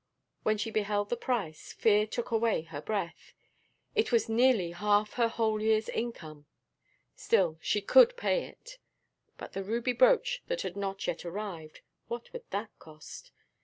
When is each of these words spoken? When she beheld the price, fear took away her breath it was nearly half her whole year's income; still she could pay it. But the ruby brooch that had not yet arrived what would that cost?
When 0.41 0.57
she 0.57 0.71
beheld 0.71 1.09
the 1.11 1.15
price, 1.15 1.73
fear 1.73 2.07
took 2.07 2.31
away 2.31 2.63
her 2.63 2.81
breath 2.81 3.33
it 3.93 4.11
was 4.11 4.27
nearly 4.27 4.71
half 4.71 5.13
her 5.13 5.27
whole 5.27 5.61
year's 5.61 5.89
income; 5.89 6.47
still 7.15 7.59
she 7.61 7.81
could 7.83 8.17
pay 8.17 8.45
it. 8.45 8.79
But 9.37 9.53
the 9.53 9.63
ruby 9.63 9.93
brooch 9.93 10.41
that 10.47 10.63
had 10.63 10.75
not 10.75 11.05
yet 11.05 11.23
arrived 11.23 11.81
what 12.07 12.33
would 12.33 12.45
that 12.49 12.71
cost? 12.79 13.31